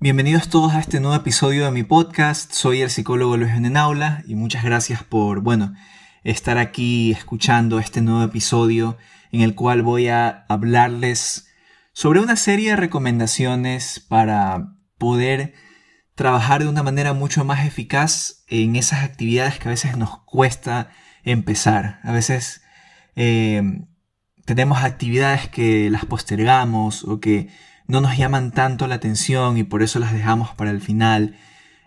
Bienvenidos 0.00 0.48
todos 0.48 0.74
a 0.74 0.80
este 0.80 0.98
nuevo 0.98 1.16
episodio 1.16 1.64
de 1.64 1.70
mi 1.70 1.84
podcast. 1.84 2.52
Soy 2.52 2.82
el 2.82 2.90
psicólogo 2.90 3.36
Luis 3.36 3.52
Benenaula 3.54 4.22
y 4.26 4.34
muchas 4.34 4.64
gracias 4.64 5.04
por, 5.04 5.40
bueno, 5.40 5.72
estar 6.24 6.58
aquí 6.58 7.12
escuchando 7.12 7.78
este 7.78 8.00
nuevo 8.02 8.22
episodio 8.22 8.98
en 9.30 9.40
el 9.40 9.54
cual 9.54 9.82
voy 9.82 10.08
a 10.08 10.44
hablarles 10.48 11.46
sobre 11.92 12.20
una 12.20 12.34
serie 12.34 12.70
de 12.70 12.76
recomendaciones 12.76 14.00
para 14.00 14.74
poder 14.98 15.54
trabajar 16.16 16.64
de 16.64 16.68
una 16.68 16.82
manera 16.82 17.12
mucho 17.12 17.44
más 17.44 17.64
eficaz 17.64 18.44
en 18.48 18.76
esas 18.76 19.04
actividades 19.04 19.58
que 19.58 19.68
a 19.68 19.70
veces 19.70 19.96
nos 19.96 20.18
cuesta 20.24 20.90
empezar. 21.22 22.00
A 22.02 22.12
veces 22.12 22.62
eh, 23.14 23.62
tenemos 24.44 24.82
actividades 24.82 25.48
que 25.48 25.88
las 25.88 26.04
postergamos 26.04 27.04
o 27.04 27.20
que 27.20 27.48
no 27.86 28.00
nos 28.00 28.16
llaman 28.16 28.50
tanto 28.50 28.86
la 28.86 28.96
atención 28.96 29.58
y 29.58 29.64
por 29.64 29.82
eso 29.82 29.98
las 29.98 30.12
dejamos 30.12 30.50
para 30.54 30.70
el 30.70 30.80
final. 30.80 31.36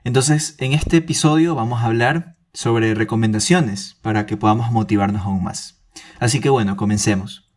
Entonces, 0.03 0.55
en 0.59 0.73
este 0.73 0.97
episodio 0.97 1.55
vamos 1.55 1.81
a 1.81 1.85
hablar 1.85 2.37
sobre 2.53 2.93
recomendaciones 2.93 3.97
para 4.01 4.25
que 4.25 4.37
podamos 4.37 4.71
motivarnos 4.71 5.23
aún 5.23 5.43
más. 5.43 5.83
Así 6.19 6.39
que 6.39 6.49
bueno, 6.49 6.77
comencemos. 6.77 7.47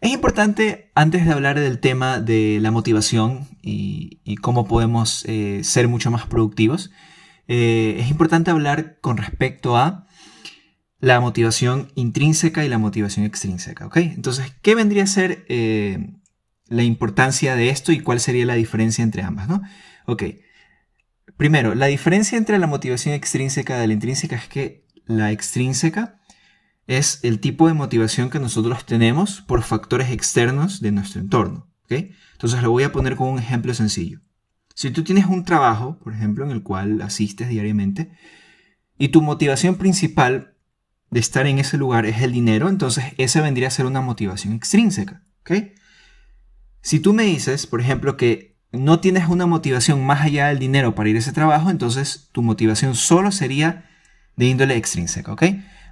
Es 0.00 0.12
importante, 0.12 0.90
antes 0.94 1.24
de 1.24 1.32
hablar 1.32 1.58
del 1.58 1.80
tema 1.80 2.20
de 2.20 2.58
la 2.60 2.70
motivación 2.70 3.48
y, 3.62 4.36
cómo 4.42 4.66
podemos 4.66 5.24
eh, 5.26 5.62
ser 5.64 5.88
mucho 5.88 6.10
más 6.10 6.26
productivos, 6.26 6.90
eh, 7.48 7.96
es 7.98 8.10
importante 8.10 8.50
hablar 8.50 8.98
con 9.00 9.16
respecto 9.16 9.76
a 9.76 10.06
la 11.00 11.20
motivación 11.20 11.92
intrínseca 11.94 12.64
y 12.64 12.68
la 12.68 12.78
motivación 12.78 13.24
extrínseca, 13.24 13.86
¿ok? 13.86 13.96
Entonces, 13.98 14.52
¿qué 14.62 14.74
vendría 14.74 15.04
a 15.04 15.06
ser 15.06 15.44
eh, 15.48 16.15
la 16.68 16.82
importancia 16.82 17.56
de 17.56 17.70
esto 17.70 17.92
y 17.92 18.00
cuál 18.00 18.20
sería 18.20 18.46
la 18.46 18.54
diferencia 18.54 19.02
entre 19.02 19.22
ambas, 19.22 19.48
¿no? 19.48 19.62
Ok. 20.06 20.24
Primero, 21.36 21.74
la 21.74 21.86
diferencia 21.86 22.38
entre 22.38 22.58
la 22.58 22.66
motivación 22.66 23.14
extrínseca 23.14 23.82
y 23.82 23.86
la 23.86 23.92
intrínseca 23.92 24.36
es 24.36 24.48
que 24.48 24.86
la 25.06 25.32
extrínseca 25.32 26.20
es 26.86 27.20
el 27.22 27.40
tipo 27.40 27.66
de 27.66 27.74
motivación 27.74 28.30
que 28.30 28.38
nosotros 28.38 28.86
tenemos 28.86 29.42
por 29.42 29.62
factores 29.62 30.10
externos 30.10 30.80
de 30.80 30.92
nuestro 30.92 31.20
entorno. 31.20 31.68
¿ok? 31.84 32.10
Entonces 32.32 32.62
lo 32.62 32.70
voy 32.70 32.84
a 32.84 32.92
poner 32.92 33.16
con 33.16 33.28
un 33.28 33.38
ejemplo 33.38 33.74
sencillo. 33.74 34.20
Si 34.74 34.90
tú 34.90 35.04
tienes 35.04 35.26
un 35.26 35.44
trabajo, 35.44 35.98
por 35.98 36.12
ejemplo, 36.12 36.44
en 36.44 36.50
el 36.50 36.62
cual 36.62 37.00
asistes 37.02 37.48
diariamente, 37.48 38.12
y 38.98 39.08
tu 39.08 39.22
motivación 39.22 39.76
principal 39.76 40.54
de 41.10 41.20
estar 41.20 41.46
en 41.46 41.58
ese 41.58 41.76
lugar 41.76 42.06
es 42.06 42.20
el 42.22 42.32
dinero, 42.32 42.68
entonces 42.68 43.04
esa 43.18 43.40
vendría 43.40 43.68
a 43.68 43.72
ser 43.72 43.86
una 43.86 44.00
motivación 44.00 44.54
extrínseca. 44.54 45.22
¿ok? 45.40 45.52
Si 46.86 47.00
tú 47.00 47.12
me 47.14 47.24
dices, 47.24 47.66
por 47.66 47.80
ejemplo, 47.80 48.16
que 48.16 48.60
no 48.70 49.00
tienes 49.00 49.26
una 49.26 49.44
motivación 49.46 50.06
más 50.06 50.20
allá 50.20 50.46
del 50.46 50.60
dinero 50.60 50.94
para 50.94 51.08
ir 51.08 51.16
a 51.16 51.18
ese 51.18 51.32
trabajo, 51.32 51.68
entonces 51.68 52.28
tu 52.30 52.42
motivación 52.42 52.94
solo 52.94 53.32
sería 53.32 53.86
de 54.36 54.46
índole 54.46 54.76
extrínseca, 54.76 55.32
¿ok? 55.32 55.42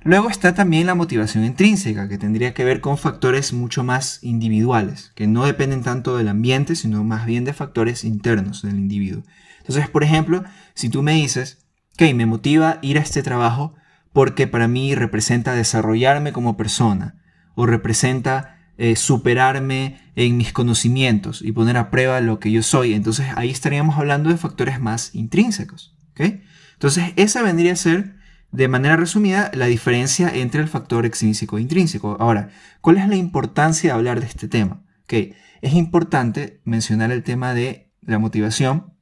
Luego 0.05 0.31
está 0.31 0.55
también 0.55 0.86
la 0.86 0.95
motivación 0.95 1.45
intrínseca, 1.45 2.09
que 2.09 2.17
tendría 2.17 2.55
que 2.55 2.62
ver 2.62 2.81
con 2.81 2.97
factores 2.97 3.53
mucho 3.53 3.83
más 3.83 4.23
individuales, 4.23 5.11
que 5.17 5.27
no 5.27 5.45
dependen 5.47 5.83
tanto 5.83 6.17
del 6.17 6.28
ambiente, 6.28 6.77
sino 6.77 7.03
más 7.03 7.27
bien 7.27 7.45
de 7.45 7.55
factores 7.55 8.05
internos 8.05 8.62
del 8.62 8.77
individuo. 8.77 9.25
Entonces, 9.62 9.89
por 9.89 10.05
ejemplo, 10.05 10.45
si 10.75 10.91
tú 10.91 11.03
me 11.03 11.14
dices, 11.14 11.67
que 11.97 12.14
me 12.14 12.25
motiva 12.25 12.79
ir 12.83 12.98
a 12.98 13.03
este 13.03 13.25
trabajo 13.25 13.75
porque 14.12 14.47
para 14.47 14.69
mí 14.69 14.95
representa 14.95 15.55
desarrollarme 15.55 16.31
como 16.33 16.56
persona, 16.56 17.17
o 17.56 17.67
representa 17.67 18.53
eh, 18.77 18.97
superarme 18.97 20.00
en 20.17 20.36
mis 20.36 20.53
conocimientos 20.53 21.42
y 21.42 21.53
poner 21.53 21.77
a 21.77 21.91
prueba 21.91 22.20
lo 22.20 22.41
que 22.41 22.50
yo 22.50 22.62
soy. 22.62 22.94
Entonces 22.94 23.27
ahí 23.36 23.50
estaríamos 23.50 23.98
hablando 23.98 24.30
de 24.30 24.36
factores 24.36 24.80
más 24.80 25.14
intrínsecos. 25.14 25.97
Entonces 26.17 27.12
esa 27.17 27.42
vendría 27.42 27.72
a 27.72 27.77
ser, 27.77 28.17
de 28.50 28.69
manera 28.69 28.97
resumida, 28.97 29.50
la 29.55 29.67
diferencia 29.67 30.30
entre 30.35 30.61
el 30.61 30.68
factor 30.68 31.07
extrínseco 31.07 31.58
e 31.58 31.62
intrínseco. 31.62 32.17
Ahora, 32.20 32.51
¿cuál 32.80 32.98
es 32.98 33.08
la 33.08 33.17
importancia 33.17 33.90
de 33.90 33.98
hablar 33.98 34.20
de 34.20 34.27
este 34.27 34.48
tema? 34.48 34.83
Es 35.08 35.74
importante 35.74 36.61
mencionar 36.64 37.12
el 37.12 37.23
tema 37.23 37.55
de 37.55 37.91
la 38.02 38.18
motivación 38.18 38.95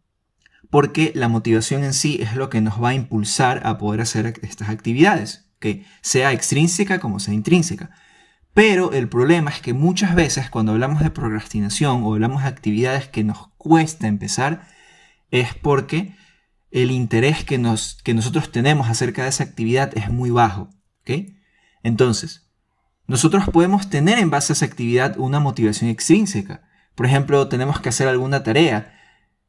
porque 0.70 1.12
la 1.14 1.28
motivación 1.28 1.84
en 1.84 1.92
sí 1.92 2.18
es 2.20 2.34
lo 2.34 2.48
que 2.48 2.60
nos 2.60 2.82
va 2.82 2.90
a 2.90 2.94
impulsar 2.94 3.60
a 3.66 3.76
poder 3.78 4.00
hacer 4.00 4.34
estas 4.42 4.68
actividades, 4.70 5.50
sea 6.00 6.32
extrínseca 6.32 6.98
como 6.98 7.20
sea 7.20 7.34
intrínseca. 7.34 7.90
Pero 8.54 8.92
el 8.92 9.08
problema 9.08 9.50
es 9.50 9.60
que 9.60 9.72
muchas 9.72 10.14
veces 10.14 10.50
cuando 10.50 10.72
hablamos 10.72 11.02
de 11.02 11.10
procrastinación 11.10 12.02
o 12.02 12.12
hablamos 12.12 12.42
de 12.42 12.48
actividades 12.48 13.08
que 13.08 13.24
nos 13.24 13.48
cuesta 13.56 14.06
empezar, 14.06 14.68
es 15.30 15.54
porque 15.54 16.14
el 16.70 16.90
interés 16.90 17.44
que, 17.44 17.58
nos, 17.58 17.98
que 18.02 18.14
nosotros 18.14 18.52
tenemos 18.52 18.88
acerca 18.88 19.22
de 19.22 19.30
esa 19.30 19.44
actividad 19.44 19.96
es 19.96 20.10
muy 20.10 20.30
bajo. 20.30 20.70
Entonces, 21.82 22.48
nosotros 23.06 23.44
podemos 23.50 23.90
tener 23.90 24.18
en 24.18 24.30
base 24.30 24.52
a 24.52 24.54
esa 24.54 24.66
actividad 24.66 25.18
una 25.18 25.40
motivación 25.40 25.90
extrínseca. 25.90 26.62
Por 26.94 27.06
ejemplo, 27.06 27.48
tenemos 27.48 27.80
que 27.80 27.88
hacer 27.88 28.08
alguna 28.08 28.42
tarea 28.42 28.94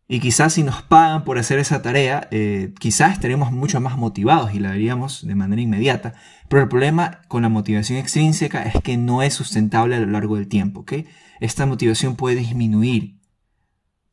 y 0.08 0.20
quizás 0.20 0.54
si 0.54 0.64
nos 0.64 0.82
pagan 0.82 1.24
por 1.24 1.38
hacer 1.38 1.60
esa 1.60 1.82
tarea, 1.82 2.28
eh, 2.32 2.74
quizás 2.80 3.14
estaremos 3.14 3.52
mucho 3.52 3.80
más 3.80 3.98
motivados 3.98 4.54
y 4.54 4.60
la 4.60 4.72
haríamos 4.72 5.26
de 5.26 5.36
manera 5.36 5.62
inmediata. 5.62 6.14
Pero 6.50 6.64
el 6.64 6.70
problema 6.70 7.22
con 7.30 7.44
la 7.44 7.50
motivación 7.50 7.98
extrínseca 7.98 8.64
es 8.64 8.76
que 8.84 8.98
no 8.98 9.24
es 9.24 9.34
sustentable 9.34 9.96
a 9.96 10.00
lo 10.00 10.08
largo 10.08 10.36
del 10.36 10.48
tiempo. 10.48 10.86
Esta 11.40 11.66
motivación 11.66 12.16
puede 12.16 12.36
disminuir, 12.36 13.20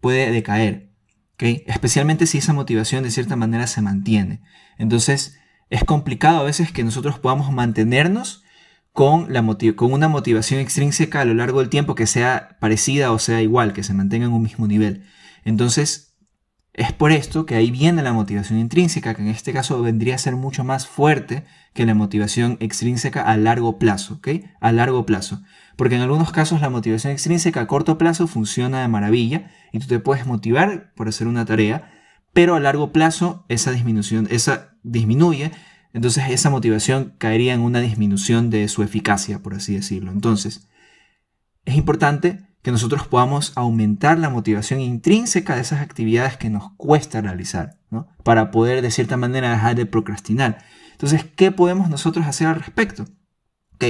puede 0.01 0.31
decaer. 0.31 0.93
Especialmente 1.39 2.27
si 2.27 2.39
esa 2.39 2.53
motivación 2.53 3.03
de 3.03 3.11
cierta 3.11 3.35
manera 3.35 3.67
se 3.67 3.83
mantiene. 3.83 4.43
Entonces 4.79 5.39
es 5.71 5.85
complicado 5.85 6.41
a 6.41 6.45
veces 6.45 6.71
que 6.71 6.85
nosotros 6.85 7.19
podamos 7.19 7.53
mantenernos 7.53 8.45
con, 8.93 9.33
la 9.33 9.45
con 9.75 9.93
una 9.93 10.09
motivación 10.09 10.61
extrínseca 10.61 11.21
a 11.21 11.25
lo 11.25 11.35
largo 11.35 11.61
del 11.61 11.69
tiempo 11.69 11.95
que 11.95 12.07
sea 12.07 12.57
parecida 12.61 13.13
o 13.13 13.19
sea 13.19 13.43
igual, 13.43 13.73
que 13.73 13.83
se 13.83 13.95
mantenga 13.95 14.27
en 14.27 14.33
un 14.33 14.43
mismo 14.43 14.67
nivel. 14.67 15.05
Entonces, 15.45 16.11
es 16.73 16.93
por 16.93 17.11
esto 17.13 17.47
que 17.47 17.57
ahí 17.57 17.71
viene 17.71 18.03
la 18.03 18.13
motivación 18.13 18.59
intrínseca, 18.59 19.15
que 19.15 19.23
en 19.23 19.29
este 19.29 19.53
caso 19.53 19.83
vendría 19.83 20.15
a 20.15 20.19
ser 20.19 20.37
mucho 20.37 20.65
más 20.65 20.87
fuerte 20.87 21.45
que 21.75 21.85
la 21.85 21.95
motivación 21.95 22.57
extrínseca 22.61 23.23
a 23.23 23.37
largo 23.37 23.79
plazo, 23.79 24.15
¿ok? 24.15 24.29
A 24.61 24.73
largo 24.73 25.05
plazo. 25.05 25.43
Porque 25.77 25.97
en 25.97 26.03
algunos 26.03 26.31
casos 26.31 26.61
la 26.61 26.71
motivación 26.71 27.13
extrínseca 27.13 27.61
a 27.61 27.67
corto 27.67 27.99
plazo 27.99 28.27
funciona 28.27 28.83
de 28.83 28.89
maravilla 28.89 29.51
y 29.73 29.81
tú 29.81 29.87
te 29.87 29.99
puedes 29.99 30.27
motivar 30.27 30.93
por 30.95 31.09
hacer 31.09 31.27
una 31.27 31.45
tarea, 31.45 31.91
pero 32.33 32.55
a 32.55 32.61
largo 32.61 32.93
plazo 32.93 33.45
esa 33.49 33.73
disminución, 33.73 34.29
esa 34.31 34.77
disminuye, 34.83 35.51
entonces 35.93 36.25
esa 36.31 36.51
motivación 36.51 37.15
caería 37.19 37.53
en 37.53 37.61
una 37.61 37.81
disminución 37.81 38.49
de 38.51 38.69
su 38.69 38.83
eficacia, 38.83 39.43
por 39.43 39.55
así 39.55 39.75
decirlo. 39.75 40.13
Entonces, 40.13 40.69
es 41.65 41.75
importante 41.75 42.50
que 42.63 42.71
nosotros 42.71 43.07
podamos 43.07 43.53
aumentar 43.57 44.19
la 44.19 44.29
motivación 44.29 44.81
intrínseca 44.81 45.55
de 45.55 45.63
esas 45.63 45.81
actividades 45.81 46.37
que 46.37 46.51
nos 46.51 46.73
cuesta 46.77 47.21
realizar, 47.21 47.79
¿no? 47.91 48.09
Para 48.23 48.51
poder 48.51 48.83
de 48.83 48.91
cierta 48.91 49.17
manera 49.17 49.51
dejar 49.51 49.77
de 49.77 49.87
procrastinar. 49.87 50.59
Entonces, 50.93 51.25
¿qué 51.37 51.51
podemos 51.51 51.89
nosotros 51.89 52.27
hacer 52.27 52.49
al 52.49 52.57
respecto? 52.57 53.07
Ok, 53.75 53.85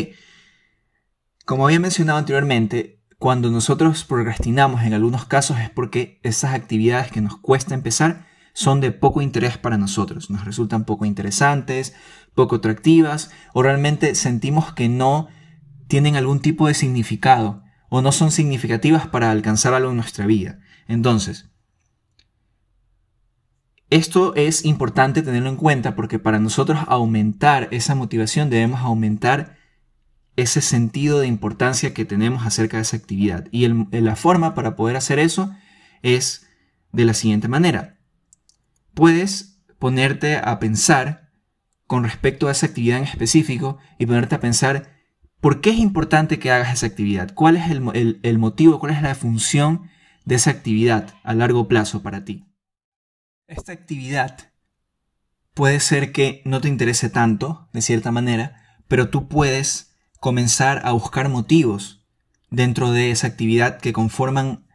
como 1.44 1.66
había 1.66 1.80
mencionado 1.80 2.18
anteriormente, 2.18 3.02
cuando 3.18 3.50
nosotros 3.50 4.04
procrastinamos 4.04 4.82
en 4.84 4.94
algunos 4.94 5.24
casos 5.24 5.58
es 5.58 5.68
porque 5.68 6.20
esas 6.22 6.54
actividades 6.54 7.10
que 7.10 7.20
nos 7.20 7.36
cuesta 7.36 7.74
empezar 7.74 8.26
son 8.52 8.80
de 8.80 8.92
poco 8.92 9.20
interés 9.20 9.58
para 9.58 9.76
nosotros, 9.76 10.30
nos 10.30 10.44
resultan 10.44 10.84
poco 10.84 11.04
interesantes, 11.04 11.94
poco 12.34 12.56
atractivas 12.56 13.30
o 13.52 13.62
realmente 13.62 14.14
sentimos 14.14 14.72
que 14.72 14.88
no 14.88 15.28
tienen 15.88 16.14
algún 16.14 16.40
tipo 16.40 16.68
de 16.68 16.74
significado 16.74 17.64
o 17.90 18.00
no 18.00 18.12
son 18.12 18.30
significativas 18.30 19.06
para 19.06 19.30
alcanzar 19.30 19.74
algo 19.74 19.90
en 19.90 19.96
nuestra 19.96 20.24
vida. 20.24 20.60
Entonces, 20.88 21.50
esto 23.90 24.34
es 24.36 24.64
importante 24.64 25.20
tenerlo 25.22 25.50
en 25.50 25.56
cuenta 25.56 25.96
porque 25.96 26.20
para 26.20 26.38
nosotros 26.38 26.78
aumentar 26.86 27.68
esa 27.72 27.94
motivación 27.94 28.48
debemos 28.48 28.80
aumentar 28.80 29.58
ese 30.36 30.60
sentido 30.60 31.18
de 31.18 31.26
importancia 31.26 31.92
que 31.92 32.04
tenemos 32.04 32.46
acerca 32.46 32.76
de 32.76 32.84
esa 32.84 32.96
actividad. 32.96 33.48
Y 33.50 33.68
la 33.68 34.16
forma 34.16 34.54
para 34.54 34.76
poder 34.76 34.96
hacer 34.96 35.18
eso 35.18 35.54
es 36.02 36.46
de 36.92 37.04
la 37.04 37.14
siguiente 37.14 37.48
manera. 37.48 37.98
Puedes 38.94 39.60
ponerte 39.80 40.36
a 40.36 40.60
pensar 40.60 41.30
con 41.88 42.04
respecto 42.04 42.46
a 42.46 42.52
esa 42.52 42.66
actividad 42.66 42.98
en 42.98 43.04
específico 43.04 43.78
y 43.98 44.06
ponerte 44.06 44.36
a 44.36 44.40
pensar 44.40 44.99
¿Por 45.40 45.62
qué 45.62 45.70
es 45.70 45.78
importante 45.78 46.38
que 46.38 46.50
hagas 46.50 46.72
esa 46.74 46.86
actividad? 46.86 47.32
¿Cuál 47.34 47.56
es 47.56 47.70
el, 47.70 48.38
motivo, 48.38 48.78
cuál 48.78 48.92
es 48.92 49.02
la 49.02 49.14
función 49.14 49.88
de 50.26 50.34
esa 50.34 50.50
actividad 50.50 51.14
a 51.24 51.34
largo 51.34 51.66
plazo 51.66 52.02
para 52.02 52.24
ti? 52.24 52.46
Esta 53.46 53.72
actividad 53.72 54.52
puede 55.54 55.80
ser 55.80 56.12
que 56.12 56.42
no 56.44 56.60
te 56.60 56.68
interese 56.68 57.08
tanto, 57.08 57.68
de 57.72 57.80
cierta 57.80 58.12
manera, 58.12 58.78
pero 58.86 59.08
tú 59.08 59.28
puedes 59.28 59.96
comenzar 60.20 60.82
a 60.84 60.92
buscar 60.92 61.30
motivos 61.30 62.06
dentro 62.50 62.92
de 62.92 63.10
esa 63.10 63.26
actividad 63.26 63.80
que 63.80 63.94
conforman 63.94 64.66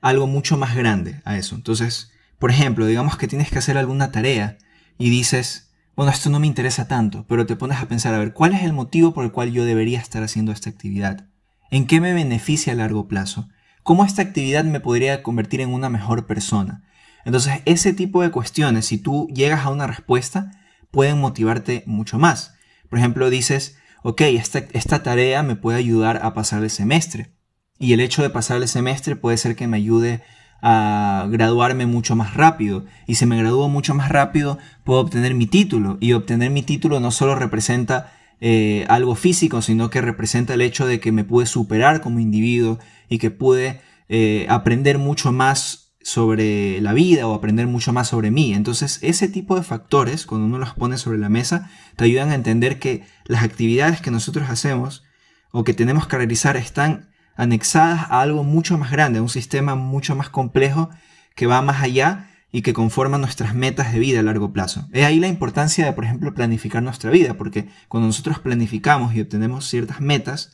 algo 0.00 0.26
mucho 0.26 0.56
más 0.56 0.74
grande 0.74 1.22
a 1.24 1.36
eso. 1.36 1.54
Entonces, 1.54 2.10
por 2.38 2.50
ejemplo, 2.50 2.86
digamos 2.86 3.16
que 3.16 3.28
tienes 3.28 3.50
que 3.50 3.58
hacer 3.58 3.78
alguna 3.78 4.10
tarea 4.10 4.58
y 4.98 5.10
dices, 5.10 5.69
bueno, 5.96 6.12
esto 6.12 6.30
no 6.30 6.40
me 6.40 6.46
interesa 6.46 6.88
tanto, 6.88 7.26
pero 7.28 7.46
te 7.46 7.56
pones 7.56 7.78
a 7.78 7.86
pensar, 7.86 8.14
a 8.14 8.18
ver, 8.18 8.32
¿cuál 8.32 8.54
es 8.54 8.62
el 8.62 8.72
motivo 8.72 9.12
por 9.12 9.24
el 9.24 9.32
cual 9.32 9.52
yo 9.52 9.64
debería 9.64 10.00
estar 10.00 10.22
haciendo 10.22 10.52
esta 10.52 10.70
actividad? 10.70 11.26
¿En 11.70 11.86
qué 11.86 12.00
me 12.00 12.12
beneficia 12.12 12.72
a 12.72 12.76
largo 12.76 13.06
plazo? 13.06 13.48
¿Cómo 13.82 14.04
esta 14.04 14.22
actividad 14.22 14.64
me 14.64 14.80
podría 14.80 15.22
convertir 15.22 15.60
en 15.60 15.72
una 15.72 15.88
mejor 15.88 16.26
persona? 16.26 16.84
Entonces, 17.24 17.60
ese 17.64 17.92
tipo 17.92 18.22
de 18.22 18.30
cuestiones, 18.30 18.86
si 18.86 18.98
tú 18.98 19.28
llegas 19.34 19.64
a 19.64 19.70
una 19.70 19.86
respuesta, 19.86 20.50
pueden 20.90 21.18
motivarte 21.18 21.84
mucho 21.86 22.18
más. 22.18 22.54
Por 22.88 22.98
ejemplo, 22.98 23.30
dices, 23.30 23.76
ok, 24.02 24.22
esta, 24.22 24.60
esta 24.72 25.02
tarea 25.02 25.42
me 25.42 25.56
puede 25.56 25.78
ayudar 25.78 26.20
a 26.22 26.34
pasar 26.34 26.62
el 26.62 26.70
semestre. 26.70 27.34
Y 27.78 27.92
el 27.92 28.00
hecho 28.00 28.22
de 28.22 28.30
pasar 28.30 28.58
el 28.58 28.68
semestre 28.68 29.16
puede 29.16 29.36
ser 29.36 29.56
que 29.56 29.66
me 29.66 29.78
ayude 29.78 30.22
a 30.62 31.26
graduarme 31.30 31.86
mucho 31.86 32.16
más 32.16 32.34
rápido. 32.34 32.84
Y 33.06 33.16
si 33.16 33.26
me 33.26 33.38
gradúo 33.38 33.68
mucho 33.68 33.94
más 33.94 34.08
rápido, 34.08 34.58
puedo 34.84 35.00
obtener 35.00 35.34
mi 35.34 35.46
título. 35.46 35.98
Y 36.00 36.12
obtener 36.12 36.50
mi 36.50 36.62
título 36.62 37.00
no 37.00 37.10
solo 37.10 37.34
representa 37.34 38.12
eh, 38.40 38.86
algo 38.88 39.14
físico, 39.14 39.62
sino 39.62 39.90
que 39.90 40.00
representa 40.00 40.54
el 40.54 40.62
hecho 40.62 40.86
de 40.86 41.00
que 41.00 41.12
me 41.12 41.24
pude 41.24 41.46
superar 41.46 42.00
como 42.00 42.20
individuo 42.20 42.78
y 43.08 43.18
que 43.18 43.30
pude 43.30 43.80
eh, 44.08 44.46
aprender 44.48 44.98
mucho 44.98 45.32
más 45.32 45.92
sobre 46.02 46.80
la 46.80 46.94
vida 46.94 47.26
o 47.26 47.34
aprender 47.34 47.66
mucho 47.66 47.92
más 47.92 48.08
sobre 48.08 48.30
mí. 48.30 48.54
Entonces, 48.54 48.98
ese 49.02 49.28
tipo 49.28 49.56
de 49.56 49.62
factores, 49.62 50.24
cuando 50.24 50.46
uno 50.46 50.58
los 50.58 50.74
pone 50.74 50.96
sobre 50.96 51.18
la 51.18 51.28
mesa, 51.28 51.70
te 51.96 52.04
ayudan 52.04 52.30
a 52.30 52.34
entender 52.34 52.78
que 52.78 53.04
las 53.26 53.42
actividades 53.42 54.00
que 54.00 54.10
nosotros 54.10 54.48
hacemos 54.48 55.04
o 55.52 55.64
que 55.64 55.74
tenemos 55.74 56.06
que 56.06 56.16
realizar 56.16 56.56
están 56.56 57.09
anexadas 57.40 58.02
a 58.10 58.20
algo 58.20 58.44
mucho 58.44 58.76
más 58.76 58.90
grande, 58.90 59.18
a 59.18 59.22
un 59.22 59.30
sistema 59.30 59.74
mucho 59.74 60.14
más 60.14 60.28
complejo 60.28 60.90
que 61.34 61.46
va 61.46 61.62
más 61.62 61.82
allá 61.82 62.28
y 62.52 62.60
que 62.60 62.74
conforma 62.74 63.16
nuestras 63.16 63.54
metas 63.54 63.94
de 63.94 63.98
vida 63.98 64.20
a 64.20 64.22
largo 64.22 64.52
plazo. 64.52 64.88
Es 64.92 65.06
ahí 65.06 65.20
la 65.20 65.28
importancia 65.28 65.86
de, 65.86 65.92
por 65.94 66.04
ejemplo, 66.04 66.34
planificar 66.34 66.82
nuestra 66.82 67.10
vida, 67.10 67.34
porque 67.34 67.68
cuando 67.88 68.08
nosotros 68.08 68.40
planificamos 68.40 69.14
y 69.14 69.22
obtenemos 69.22 69.66
ciertas 69.66 70.02
metas, 70.02 70.52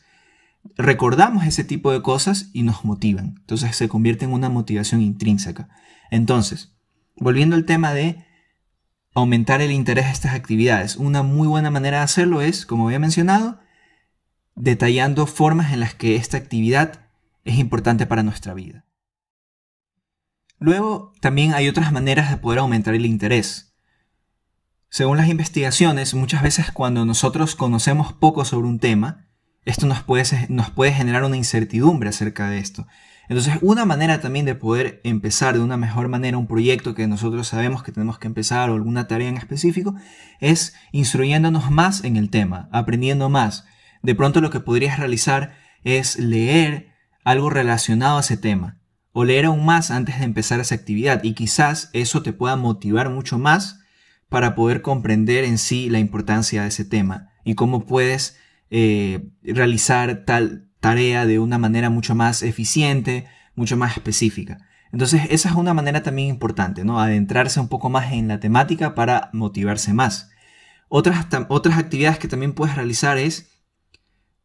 recordamos 0.77 1.45
ese 1.45 1.65
tipo 1.65 1.91
de 1.91 2.01
cosas 2.01 2.51
y 2.53 2.63
nos 2.63 2.85
motivan. 2.85 3.35
Entonces 3.39 3.75
se 3.75 3.89
convierte 3.89 4.23
en 4.23 4.31
una 4.31 4.47
motivación 4.47 5.01
intrínseca. 5.01 5.67
Entonces, 6.09 6.73
volviendo 7.17 7.57
al 7.57 7.65
tema 7.65 7.91
de 7.93 8.23
aumentar 9.13 9.61
el 9.61 9.71
interés 9.71 10.05
a 10.05 10.11
estas 10.11 10.35
actividades, 10.35 10.95
una 10.95 11.21
muy 11.21 11.49
buena 11.49 11.69
manera 11.69 11.97
de 11.97 12.03
hacerlo 12.03 12.39
es, 12.39 12.65
como 12.65 12.85
había 12.85 12.99
mencionado, 12.99 13.59
detallando 14.57 15.27
formas 15.27 15.71
en 15.71 15.79
las 15.79 15.93
que 15.93 16.15
esta 16.15 16.35
actividad 16.35 17.05
es 17.45 17.57
importante 17.57 18.05
para 18.05 18.23
nuestra 18.23 18.53
vida. 18.53 18.85
Luego, 20.59 21.13
también 21.21 21.53
hay 21.53 21.69
otras 21.69 21.91
maneras 21.91 22.29
de 22.31 22.37
poder 22.37 22.59
aumentar 22.59 22.95
el 22.95 23.05
interés. 23.05 23.75
Según 24.89 25.17
las 25.17 25.29
investigaciones, 25.29 26.13
muchas 26.15 26.41
veces 26.41 26.71
cuando 26.71 27.05
nosotros 27.05 27.55
conocemos 27.55 28.13
poco 28.13 28.43
sobre 28.43 28.67
un 28.67 28.79
tema, 28.79 29.27
esto 29.65 29.85
nos 29.85 30.01
puede, 30.01 30.93
generar 30.93 31.23
una 31.23 31.37
incertidumbre 31.37 32.09
acerca 32.09 32.49
de 32.49 32.57
esto. 32.57 32.87
Entonces, 33.29 33.55
una 33.61 33.85
manera 33.85 34.21
también 34.21 34.45
de 34.45 34.55
poder 34.55 35.01
empezar 35.03 35.53
de 35.53 35.59
una 35.59 35.75
mejor 35.75 36.07
manera 36.07 36.37
un 36.37 36.47
proyecto 36.47 36.95
que 36.95 37.07
nosotros 37.07 37.49
sabemos 37.49 37.83
que 37.83 37.91
tenemos 37.91 38.17
que 38.17 38.27
empezar 38.27 38.69
o 38.69 38.75
alguna 38.75 39.07
tarea 39.07 39.27
en 39.27 39.37
específico 39.37 39.95
es 40.39 40.73
instruyéndonos 40.93 41.69
más 41.69 42.05
en 42.05 42.15
el 42.15 42.29
tema, 42.29 42.69
aprendiendo 42.71 43.29
más. 43.29 43.65
De 44.01 44.15
pronto 44.15 44.41
lo 44.41 44.49
que 44.49 44.59
podrías 44.59 44.99
realizar 44.99 45.55
es 45.83 46.17
leer 46.17 46.93
algo 47.23 47.49
relacionado 47.49 48.17
a 48.17 48.21
ese 48.21 48.37
tema 48.37 48.77
o 49.11 49.25
leer 49.25 49.45
aún 49.45 49.65
más 49.65 49.89
antes 49.89 50.19
de 50.19 50.25
empezar 50.25 50.59
esa 50.59 50.75
actividad 50.75 51.23
y 51.23 51.33
quizás 51.33 51.89
eso 51.93 52.21
te 52.21 52.33
pueda 52.33 52.55
motivar 52.55 53.09
mucho 53.09 53.39
más 53.39 53.79
para 54.29 54.53
poder 54.53 54.81
comprender 54.81 55.43
en 55.43 55.57
sí 55.57 55.89
la 55.89 55.99
importancia 55.99 56.61
de 56.61 56.67
ese 56.67 56.85
tema 56.85 57.29
y 57.43 57.55
cómo 57.55 57.85
puedes 57.85 58.37
eh, 58.69 59.29
realizar 59.41 60.23
tal 60.25 60.69
tarea 60.79 61.25
de 61.25 61.39
una 61.39 61.57
manera 61.57 61.89
mucho 61.89 62.13
más 62.13 62.43
eficiente, 62.43 63.25
mucho 63.55 63.75
más 63.75 63.97
específica. 63.97 64.59
Entonces, 64.91 65.23
esa 65.29 65.49
es 65.49 65.55
una 65.55 65.73
manera 65.73 66.03
también 66.03 66.29
importante, 66.29 66.85
¿no? 66.85 66.99
Adentrarse 66.99 67.59
un 67.59 67.67
poco 67.67 67.89
más 67.89 68.11
en 68.13 68.27
la 68.27 68.39
temática 68.39 68.95
para 68.95 69.29
motivarse 69.33 69.93
más. 69.93 70.29
Otras, 70.89 71.25
otras 71.49 71.77
actividades 71.77 72.19
que 72.19 72.27
también 72.27 72.53
puedes 72.53 72.75
realizar 72.75 73.17
es 73.17 73.49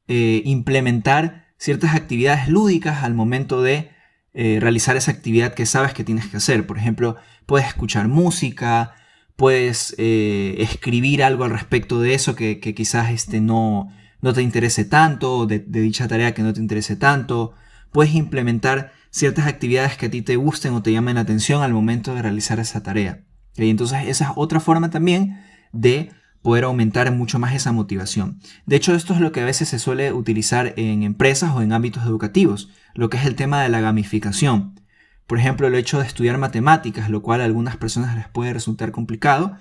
eh, 0.08 0.42
implementar 0.44 1.46
ciertas 1.58 1.94
actividades 1.94 2.48
lúdicas 2.48 3.02
al 3.02 3.14
momento 3.14 3.62
de 3.62 3.90
eh, 4.34 4.58
realizar 4.60 4.96
esa 4.96 5.10
actividad 5.10 5.54
que 5.54 5.66
sabes 5.66 5.94
que 5.94 6.04
tienes 6.04 6.26
que 6.26 6.38
hacer. 6.38 6.66
Por 6.66 6.78
ejemplo, 6.78 7.16
puedes 7.46 7.66
escuchar 7.66 8.08
música, 8.08 8.94
puedes 9.36 9.94
escribir 9.98 11.22
algo 11.22 11.44
al 11.44 11.50
respecto 11.50 12.00
de 12.00 12.14
eso 12.14 12.34
que, 12.34 12.60
quizás 12.60 13.10
este, 13.10 13.40
no, 13.40 13.88
no 14.20 14.32
te 14.32 14.42
interese 14.42 14.84
tanto, 14.84 15.46
de, 15.46 15.58
dicha 15.58 16.08
tarea 16.08 16.32
que 16.32 16.42
no 16.42 16.52
te 16.52 16.60
interese 16.60 16.96
tanto. 16.96 17.52
Puedes 17.90 18.14
implementar 18.14 18.92
ciertas 19.10 19.46
actividades 19.46 19.96
que 19.96 20.06
a 20.06 20.10
ti 20.10 20.22
te 20.22 20.36
gusten 20.36 20.72
o 20.72 20.82
te 20.82 20.92
llamen 20.92 21.16
la 21.16 21.22
atención 21.22 21.62
al 21.62 21.74
momento 21.74 22.14
de 22.14 22.22
realizar 22.22 22.58
esa 22.58 22.82
tarea. 22.82 23.24
Y 23.56 23.68
entonces 23.68 24.06
esa 24.06 24.24
es 24.26 24.30
otra 24.36 24.60
forma 24.60 24.90
también 24.90 25.40
de 25.72 26.10
poder 26.42 26.64
aumentar 26.64 27.10
mucho 27.12 27.38
más 27.38 27.54
esa 27.54 27.72
motivación. 27.72 28.40
De 28.66 28.76
hecho, 28.76 28.94
esto 28.94 29.14
es 29.14 29.20
lo 29.20 29.32
que 29.32 29.40
a 29.40 29.44
veces 29.44 29.68
se 29.68 29.78
suele 29.78 30.12
utilizar 30.12 30.74
en 30.76 31.02
empresas 31.02 31.52
o 31.54 31.62
en 31.62 31.72
ámbitos 31.72 32.04
educativos, 32.04 32.68
lo 32.94 33.08
que 33.08 33.16
es 33.16 33.24
el 33.24 33.36
tema 33.36 33.62
de 33.62 33.68
la 33.68 33.80
gamificación. 33.80 34.80
Por 35.26 35.38
ejemplo, 35.38 35.66
el 35.66 35.74
hecho 35.74 36.00
de 36.00 36.06
estudiar 36.06 36.38
matemáticas, 36.38 37.08
lo 37.08 37.22
cual 37.22 37.40
a 37.40 37.44
algunas 37.44 37.76
personas 37.76 38.16
les 38.16 38.28
puede 38.28 38.52
resultar 38.52 38.90
complicado, 38.90 39.56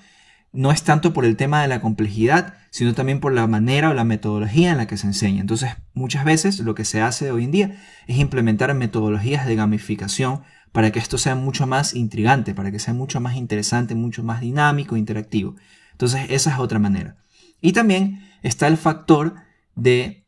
no 0.53 0.71
es 0.71 0.83
tanto 0.83 1.13
por 1.13 1.23
el 1.23 1.37
tema 1.37 1.61
de 1.61 1.67
la 1.67 1.79
complejidad, 1.79 2.55
sino 2.71 2.93
también 2.93 3.19
por 3.19 3.31
la 3.31 3.47
manera 3.47 3.89
o 3.89 3.93
la 3.93 4.03
metodología 4.03 4.71
en 4.71 4.77
la 4.77 4.87
que 4.87 4.97
se 4.97 5.07
enseña. 5.07 5.39
Entonces, 5.39 5.71
muchas 5.93 6.25
veces 6.25 6.59
lo 6.59 6.75
que 6.75 6.83
se 6.83 7.01
hace 7.01 7.31
hoy 7.31 7.45
en 7.45 7.51
día 7.51 7.77
es 8.07 8.17
implementar 8.17 8.73
metodologías 8.73 9.45
de 9.45 9.55
gamificación 9.55 10.41
para 10.71 10.91
que 10.91 10.99
esto 10.99 11.17
sea 11.17 11.35
mucho 11.35 11.67
más 11.67 11.95
intrigante, 11.95 12.53
para 12.53 12.71
que 12.71 12.79
sea 12.79 12.93
mucho 12.93 13.19
más 13.19 13.35
interesante, 13.35 13.95
mucho 13.95 14.23
más 14.23 14.41
dinámico, 14.41 14.97
interactivo. 14.97 15.55
Entonces, 16.01 16.31
esa 16.31 16.53
es 16.53 16.57
otra 16.57 16.79
manera. 16.79 17.15
Y 17.61 17.73
también 17.73 18.27
está 18.41 18.67
el 18.67 18.77
factor 18.77 19.35
de 19.75 20.25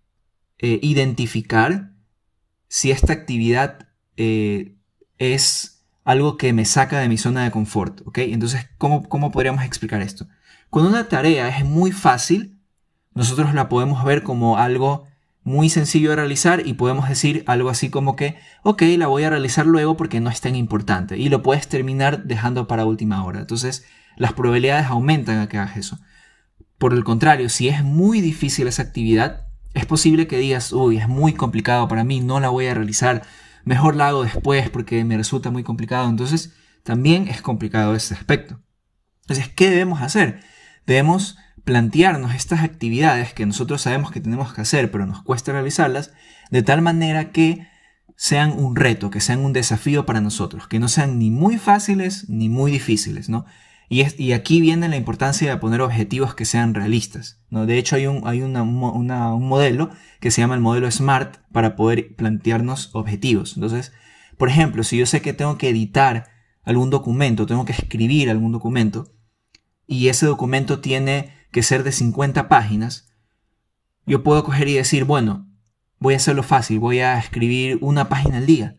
eh, 0.59 0.79
identificar 0.83 1.93
si 2.67 2.91
esta 2.91 3.11
actividad 3.11 3.87
eh, 4.15 4.75
es 5.17 5.83
algo 6.03 6.37
que 6.37 6.53
me 6.53 6.65
saca 6.65 6.99
de 6.99 7.09
mi 7.09 7.17
zona 7.17 7.43
de 7.43 7.49
confort, 7.49 8.01
¿ok? 8.05 8.19
Entonces, 8.19 8.69
¿cómo, 8.77 9.09
¿cómo 9.09 9.31
podríamos 9.31 9.63
explicar 9.63 10.03
esto? 10.03 10.27
Cuando 10.69 10.91
una 10.91 11.07
tarea 11.07 11.49
es 11.57 11.65
muy 11.65 11.91
fácil, 11.91 12.59
nosotros 13.15 13.55
la 13.55 13.67
podemos 13.67 14.05
ver 14.05 14.21
como 14.21 14.59
algo 14.59 15.07
muy 15.41 15.69
sencillo 15.69 16.11
de 16.11 16.17
realizar 16.17 16.67
y 16.67 16.73
podemos 16.73 17.09
decir 17.09 17.43
algo 17.47 17.69
así 17.69 17.89
como 17.89 18.15
que, 18.15 18.37
ok, 18.61 18.83
la 18.99 19.07
voy 19.07 19.23
a 19.23 19.31
realizar 19.31 19.65
luego 19.65 19.97
porque 19.97 20.19
no 20.19 20.29
es 20.29 20.39
tan 20.39 20.55
importante 20.55 21.17
y 21.17 21.29
lo 21.29 21.41
puedes 21.41 21.67
terminar 21.67 22.25
dejando 22.25 22.67
para 22.67 22.85
última 22.85 23.25
hora. 23.25 23.39
Entonces, 23.39 23.85
las 24.17 24.33
probabilidades 24.33 24.87
aumentan 24.87 25.39
a 25.39 25.47
que 25.47 25.57
hagas 25.57 25.77
eso. 25.77 25.99
Por 26.77 26.93
el 26.93 27.03
contrario, 27.03 27.49
si 27.49 27.69
es 27.69 27.83
muy 27.83 28.21
difícil 28.21 28.67
esa 28.67 28.81
actividad, 28.81 29.47
es 29.73 29.85
posible 29.85 30.27
que 30.27 30.37
digas, 30.37 30.71
uy, 30.73 30.97
es 30.97 31.07
muy 31.07 31.33
complicado 31.33 31.87
para 31.87 32.03
mí, 32.03 32.19
no 32.19 32.39
la 32.39 32.49
voy 32.49 32.67
a 32.67 32.73
realizar, 32.73 33.23
mejor 33.63 33.95
la 33.95 34.09
hago 34.09 34.23
después 34.23 34.69
porque 34.69 35.03
me 35.03 35.17
resulta 35.17 35.49
muy 35.49 35.63
complicado. 35.63 36.09
Entonces, 36.09 36.53
también 36.83 37.27
es 37.27 37.41
complicado 37.41 37.95
ese 37.95 38.13
aspecto. 38.13 38.59
Entonces, 39.21 39.49
¿qué 39.49 39.69
debemos 39.69 40.01
hacer? 40.01 40.41
Debemos 40.85 41.37
plantearnos 41.63 42.35
estas 42.35 42.61
actividades 42.61 43.33
que 43.33 43.45
nosotros 43.45 43.81
sabemos 43.81 44.11
que 44.11 44.19
tenemos 44.19 44.53
que 44.53 44.61
hacer, 44.61 44.91
pero 44.91 45.05
nos 45.05 45.23
cuesta 45.23 45.53
realizarlas, 45.53 46.11
de 46.51 46.61
tal 46.61 46.81
manera 46.81 47.31
que 47.31 47.67
sean 48.15 48.51
un 48.51 48.75
reto, 48.75 49.09
que 49.09 49.21
sean 49.21 49.39
un 49.39 49.53
desafío 49.53 50.05
para 50.05 50.21
nosotros, 50.21 50.67
que 50.67 50.79
no 50.79 50.87
sean 50.87 51.17
ni 51.17 51.31
muy 51.31 51.57
fáciles 51.57 52.29
ni 52.29 52.49
muy 52.49 52.71
difíciles, 52.71 53.29
¿no? 53.29 53.45
Y, 53.89 54.31
aquí 54.31 54.61
viene 54.61 54.89
la 54.89 54.95
importancia 54.95 55.49
de 55.49 55.57
poner 55.57 55.81
objetivos 55.81 56.33
que 56.33 56.45
sean 56.45 56.73
realistas. 56.73 57.41
¿no? 57.49 57.65
De 57.65 57.77
hecho, 57.77 57.95
hay, 57.95 58.07
un, 58.07 58.27
hay 58.27 58.41
un 58.41 58.53
modelo 59.47 59.91
que 60.19 60.31
se 60.31 60.41
llama 60.41 60.55
el 60.55 60.61
modelo 60.61 60.89
SMART 60.89 61.37
para 61.51 61.75
poder 61.75 62.15
plantearnos 62.15 62.89
objetivos. 62.93 63.55
Entonces, 63.55 63.91
por 64.37 64.49
ejemplo, 64.49 64.83
si 64.83 64.97
yo 64.97 65.05
sé 65.05 65.21
que 65.21 65.33
tengo 65.33 65.57
que 65.57 65.69
editar 65.69 66.29
algún 66.63 66.89
documento, 66.89 67.45
tengo 67.45 67.65
que 67.65 67.73
escribir 67.73 68.29
algún 68.29 68.51
documento, 68.51 69.13
y 69.85 70.07
ese 70.07 70.25
documento 70.25 70.79
tiene 70.79 71.33
que 71.51 71.61
ser 71.61 71.83
de 71.83 71.91
50 71.91 72.47
páginas, 72.47 73.13
yo 74.05 74.23
puedo 74.23 74.43
coger 74.43 74.67
y 74.67 74.73
decir, 74.73 75.03
bueno, 75.03 75.47
voy 75.99 76.15
a 76.15 76.17
hacerlo 76.17 76.43
fácil, 76.43 76.79
voy 76.79 76.99
a 76.99 77.17
escribir 77.17 77.77
una 77.81 78.09
página 78.09 78.37
al 78.37 78.45
día. 78.45 78.77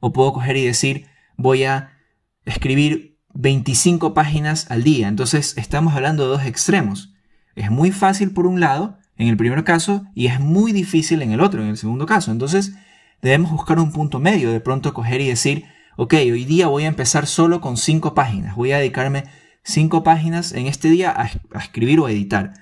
O 0.00 0.12
puedo 0.12 0.32
coger 0.32 0.56
y 0.56 0.64
decir, 0.64 1.06
voy 1.36 1.64
a 1.64 1.98
escribir 2.44 3.13
25 3.34 4.14
páginas 4.14 4.70
al 4.70 4.82
día. 4.82 5.08
Entonces 5.08 5.54
estamos 5.56 5.94
hablando 5.94 6.24
de 6.24 6.30
dos 6.30 6.44
extremos. 6.44 7.12
Es 7.54 7.70
muy 7.70 7.92
fácil 7.92 8.32
por 8.32 8.46
un 8.46 8.60
lado, 8.60 8.98
en 9.16 9.28
el 9.28 9.36
primer 9.36 9.64
caso, 9.64 10.04
y 10.14 10.26
es 10.26 10.40
muy 10.40 10.72
difícil 10.72 11.22
en 11.22 11.32
el 11.32 11.40
otro, 11.40 11.62
en 11.62 11.68
el 11.68 11.76
segundo 11.76 12.06
caso. 12.06 12.32
Entonces 12.32 12.74
debemos 13.22 13.50
buscar 13.52 13.78
un 13.78 13.92
punto 13.92 14.18
medio, 14.18 14.50
de 14.50 14.60
pronto 14.60 14.94
coger 14.94 15.20
y 15.20 15.28
decir, 15.28 15.64
ok, 15.96 16.14
hoy 16.14 16.44
día 16.44 16.66
voy 16.66 16.84
a 16.84 16.88
empezar 16.88 17.26
solo 17.26 17.60
con 17.60 17.76
cinco 17.76 18.14
páginas, 18.14 18.56
voy 18.56 18.72
a 18.72 18.78
dedicarme 18.78 19.24
cinco 19.62 20.02
páginas 20.02 20.52
en 20.52 20.66
este 20.66 20.88
día 20.90 21.12
a, 21.16 21.30
escribir 21.58 22.00
o 22.00 22.08
editar. 22.08 22.52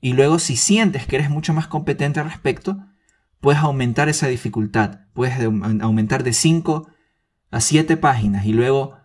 Y 0.00 0.14
luego 0.14 0.38
si 0.38 0.56
sientes 0.56 1.06
que 1.06 1.16
eres 1.16 1.30
mucho 1.30 1.52
más 1.52 1.66
competente 1.66 2.20
al 2.20 2.26
respecto, 2.26 2.78
puedes 3.40 3.60
aumentar 3.60 4.08
esa 4.08 4.28
dificultad, 4.28 5.00
puedes 5.12 5.38
aumentar 5.38 6.24
de 6.24 6.32
5 6.32 6.88
a 7.50 7.60
7 7.60 7.96
páginas 7.96 8.46
y 8.46 8.52
luego 8.52 8.99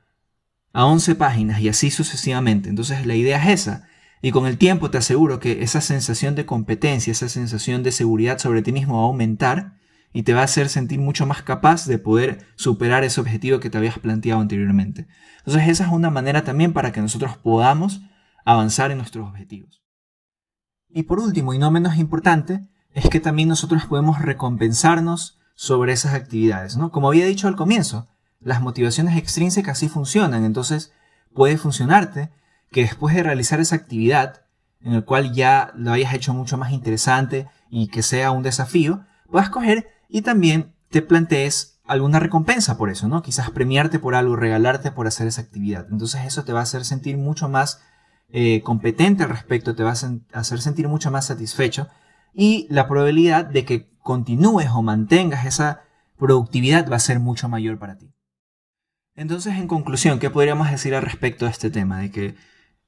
a 0.76 0.86
11 0.86 1.16
páginas 1.16 1.62
y 1.62 1.70
así 1.70 1.90
sucesivamente. 1.90 2.68
Entonces 2.68 3.06
la 3.06 3.16
idea 3.16 3.42
es 3.42 3.62
esa. 3.62 3.88
Y 4.22 4.32
con 4.32 4.46
el 4.46 4.58
tiempo 4.58 4.92
te 4.92 4.98
aseguro 4.98 5.40
que 5.40 5.64
esa 5.64 5.80
sensación 5.80 6.36
de 6.36 6.46
competencia, 6.46 7.12
esa 7.12 7.30
sensación 7.30 7.82
de 7.82 7.94
seguridad 7.94 8.40
sobre 8.40 8.62
ti 8.62 8.74
mismo 8.74 8.98
va 8.98 9.04
a 9.04 9.06
aumentar 9.06 9.78
y 10.12 10.24
te 10.24 10.34
va 10.34 10.42
a 10.42 10.44
hacer 10.44 10.68
sentir 10.68 11.00
mucho 11.00 11.26
más 11.26 11.44
capaz 11.44 11.86
de 11.86 11.98
poder 11.98 12.46
superar 12.56 13.06
ese 13.06 13.22
objetivo 13.22 13.62
que 13.62 13.70
te 13.70 13.78
habías 13.78 14.00
planteado 14.00 14.42
anteriormente. 14.42 15.08
Entonces 15.38 15.70
esa 15.70 15.86
es 15.86 15.92
una 15.94 16.10
manera 16.10 16.44
también 16.44 16.74
para 16.74 16.92
que 16.92 17.00
nosotros 17.00 17.38
podamos 17.38 18.02
avanzar 18.44 18.92
en 18.92 18.98
nuestros 18.98 19.30
objetivos. 19.30 19.82
Y 20.90 21.04
por 21.04 21.22
último, 21.22 21.54
y 21.54 21.58
no 21.58 21.72
menos 21.72 21.96
importante, 21.96 22.68
es 22.92 23.10
que 23.10 23.22
también 23.22 23.48
nosotros 23.48 23.86
podemos 23.86 24.22
recompensarnos 24.22 25.40
sobre 25.56 25.94
esas 25.94 26.16
actividades, 26.16 26.76
¿no? 26.76 26.92
Como 26.92 27.08
había 27.08 27.26
dicho 27.26 27.48
al 27.48 27.56
comienzo, 27.56 28.10
las 28.46 28.62
motivaciones 28.62 29.18
extrínsecas 29.18 29.80
sí 29.80 29.90
funcionan, 29.90 30.46
entonces 30.46 30.94
puede 31.34 31.58
funcionarte 31.58 32.30
que 32.72 32.82
después 32.82 33.16
de 33.16 33.24
realizar 33.24 33.60
esa 33.60 33.76
actividad, 33.76 34.44
en 34.82 34.94
el 34.94 35.04
cual 35.04 35.34
ya 35.34 35.72
lo 35.76 35.92
hayas 35.92 36.14
hecho 36.14 36.32
mucho 36.36 36.56
más 36.56 36.72
interesante 36.72 37.48
y 37.72 37.88
que 37.88 38.04
sea 38.04 38.30
un 38.30 38.44
desafío, 38.44 39.04
puedas 39.32 39.50
coger 39.50 39.90
y 40.08 40.22
también 40.22 40.76
te 40.92 41.02
plantees 41.02 41.80
alguna 41.86 42.20
recompensa 42.20 42.78
por 42.78 42.92
eso, 42.92 43.08
¿no? 43.08 43.24
Quizás 43.24 43.50
premiarte 43.50 43.98
por 43.98 44.14
algo, 44.14 44.36
regalarte 44.36 44.92
por 44.92 45.08
hacer 45.08 45.26
esa 45.26 45.42
actividad. 45.42 45.88
Entonces 45.90 46.22
eso 46.24 46.44
te 46.44 46.54
va 46.54 46.60
a 46.60 46.64
hacer 46.64 46.86
sentir 46.86 47.18
mucho 47.18 47.50
más 47.50 47.82
eh, 48.30 48.62
competente 48.62 49.24
al 49.24 49.30
respecto, 49.30 49.74
te 49.74 49.82
va 49.82 49.90
a 49.90 50.40
hacer 50.40 50.62
sentir 50.62 50.88
mucho 50.88 51.10
más 51.10 51.26
satisfecho 51.26 51.88
y 52.32 52.68
la 52.70 52.88
probabilidad 52.88 53.46
de 53.46 53.66
que 53.66 53.90
continúes 54.04 54.70
o 54.70 54.84
mantengas 54.84 55.48
esa 55.48 55.82
productividad 56.20 56.88
va 56.88 56.98
a 56.98 57.00
ser 57.00 57.20
mucho 57.20 57.50
mayor 57.50 57.80
para 57.80 57.98
ti. 57.98 58.15
Entonces, 59.16 59.56
en 59.56 59.68
conclusión, 59.68 60.20
¿qué 60.20 60.30
podríamos 60.30 60.70
decir 60.70 60.94
al 60.94 61.04
respecto 61.04 61.46
de 61.46 61.52
este 61.52 61.70
tema? 61.70 62.00
De 62.00 62.12
que 62.12 62.36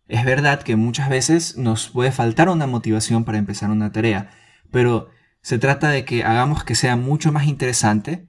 es 0.08 0.26
verdad 0.26 0.62
que 0.62 0.76
muchas 0.76 1.10
veces 1.10 1.58
nos 1.58 1.90
puede 1.90 2.12
faltar 2.12 2.50
una 2.50 2.68
motivación 2.68 3.24
para 3.24 3.38
empezar 3.38 3.70
una 3.70 3.92
tarea, 3.92 4.30
pero 4.72 5.10
se 5.42 5.58
trata 5.58 5.90
de 5.90 6.04
que 6.04 6.24
hagamos 6.24 6.64
que 6.64 6.76
sea 6.76 6.98
mucho 6.98 7.32
más 7.32 7.48
interesante 7.48 8.28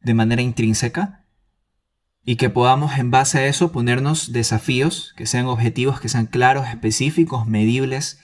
de 0.00 0.14
manera 0.14 0.42
intrínseca 0.42 1.24
y 2.24 2.36
que 2.36 2.50
podamos 2.50 2.98
en 2.98 3.10
base 3.10 3.38
a 3.38 3.46
eso 3.46 3.72
ponernos 3.72 4.32
desafíos, 4.32 5.14
que 5.16 5.26
sean 5.26 5.46
objetivos, 5.46 6.00
que 6.00 6.08
sean 6.08 6.26
claros, 6.26 6.68
específicos, 6.68 7.46
medibles 7.46 8.20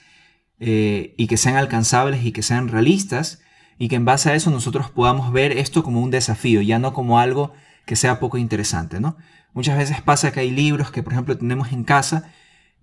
eh, 0.59 1.15
y 1.17 1.27
que 1.27 1.37
sean 1.37 1.55
alcanzables 1.55 2.25
y 2.25 2.33
que 2.33 2.43
sean 2.43 2.67
realistas 2.67 3.41
y 3.77 3.87
que 3.87 3.95
en 3.95 4.05
base 4.05 4.29
a 4.29 4.35
eso 4.35 4.51
nosotros 4.51 4.89
podamos 4.89 5.31
ver 5.31 5.53
esto 5.53 5.83
como 5.83 6.01
un 6.01 6.11
desafío, 6.11 6.61
ya 6.61 6.79
no 6.79 6.93
como 6.93 7.19
algo 7.19 7.53
que 7.89 7.95
sea 7.95 8.19
poco 8.19 8.37
interesante, 8.37 8.99
¿no? 8.99 9.17
Muchas 9.55 9.75
veces 9.75 9.99
pasa 9.99 10.31
que 10.31 10.41
hay 10.41 10.51
libros 10.51 10.91
que, 10.91 11.01
por 11.01 11.13
ejemplo, 11.13 11.35
tenemos 11.35 11.71
en 11.71 11.83
casa 11.83 12.29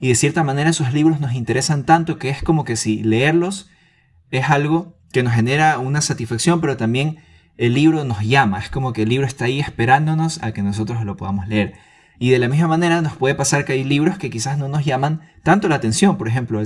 y 0.01 0.09
de 0.09 0.17
cierta 0.17 0.43
manera 0.43 0.71
esos 0.71 0.93
libros 0.93 1.21
nos 1.21 1.35
interesan 1.35 1.85
tanto 1.85 2.19
que 2.19 2.29
es 2.29 2.43
como 2.43 2.65
que 2.65 2.75
si 2.75 3.05
leerlos 3.05 3.71
es 4.33 4.51
algo 4.51 4.99
que 5.13 5.23
nos 5.23 5.33
genera 5.33 5.79
una 5.79 6.01
satisfacción, 6.01 6.61
pero 6.61 6.77
también 6.77 7.19
el 7.57 7.75
libro 7.75 8.03
nos 8.03 8.23
llama, 8.23 8.59
es 8.59 8.69
como 8.69 8.93
que 8.93 9.03
el 9.03 9.11
libro 9.11 9.29
está 9.29 9.45
ahí 9.45 9.61
esperándonos 9.61 10.43
a 10.43 10.51
que 10.51 10.63
nosotros 10.63 11.05
lo 11.05 11.17
podamos 11.17 11.47
leer. 11.47 11.75
Y 12.19 12.31
de 12.31 12.41
la 12.41 12.49
misma 12.49 12.67
manera 12.67 13.01
nos 13.01 13.15
puede 13.15 13.37
pasar 13.37 13.65
que 13.65 13.75
hay 13.75 13.85
libros 13.85 14.19
que 14.19 14.29
quizás 14.29 14.59
no 14.59 14.67
nos 14.67 14.85
llaman 14.85 15.21
tanto 15.45 15.69
la 15.69 15.77
atención, 15.77 16.19
por 16.19 16.27
ejemplo, 16.27 16.61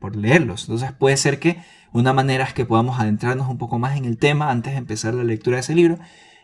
por 0.00 0.16
leerlos. 0.16 0.62
Entonces 0.62 0.90
puede 0.90 1.16
ser 1.16 1.38
que 1.38 1.58
una 1.92 2.12
manera 2.12 2.42
es 2.42 2.54
que 2.54 2.64
podamos 2.64 2.98
adentrarnos 2.98 3.48
un 3.48 3.58
poco 3.58 3.78
más 3.78 3.96
en 3.96 4.04
el 4.04 4.18
tema 4.18 4.50
antes 4.50 4.72
de 4.72 4.78
empezar 4.78 5.14
la 5.14 5.22
lectura 5.22 5.58
de 5.58 5.60
ese 5.60 5.76
libro 5.76 6.00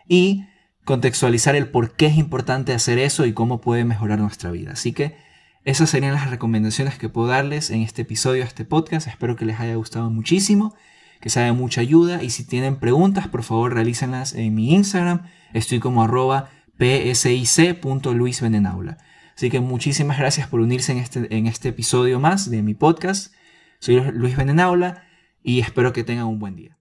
y 0.07 0.45
contextualizar 0.89 1.55
el 1.55 1.67
por 1.67 1.91
qué 1.91 2.07
es 2.07 2.17
importante 2.17 2.73
hacer 2.73 2.97
eso 2.97 3.27
y 3.27 3.33
cómo 3.33 3.61
puede 3.61 3.85
mejorar 3.85 4.17
nuestra 4.17 4.49
vida. 4.49 4.71
Así 4.71 4.91
que 4.91 5.15
esas 5.63 5.91
serían 5.91 6.15
las 6.15 6.31
recomendaciones 6.31 6.97
que 6.97 7.09
puedo 7.09 7.27
darles 7.27 7.69
en 7.69 7.83
este 7.83 8.01
episodio, 8.01 8.43
este 8.43 8.65
podcast. 8.65 9.05
Espero 9.05 9.35
que 9.35 9.45
les 9.45 9.59
haya 9.59 9.75
gustado 9.75 10.09
muchísimo 10.09 10.73
que 11.21 11.29
sea 11.29 11.43
de 11.43 11.51
mucha 11.51 11.81
ayuda. 11.81 12.23
Y 12.23 12.31
si 12.31 12.43
tienen 12.43 12.77
preguntas, 12.77 13.27
por 13.27 13.43
favor, 13.43 13.75
realícenlas 13.75 14.33
en 14.33 14.55
mi 14.55 14.73
Instagram. 14.73 15.27
Estoy 15.53 15.79
como 15.79 16.01
arroba 16.01 16.49
psic.luisbenenaula. 16.79 18.97
Así 19.35 19.51
que 19.51 19.59
muchísimas 19.59 20.17
gracias 20.17 20.47
por 20.47 20.59
unirse 20.59 20.91
en 20.91 20.97
este, 20.97 21.37
en 21.37 21.45
este 21.45 21.69
episodio 21.69 22.19
más 22.19 22.49
de 22.49 22.63
mi 22.63 22.73
podcast. 22.73 23.31
Soy 23.77 24.01
Luis 24.11 24.35
Benenaula 24.35 25.03
y 25.43 25.59
espero 25.59 25.93
que 25.93 26.03
tengan 26.03 26.25
un 26.25 26.39
buen 26.39 26.55
día. 26.55 26.78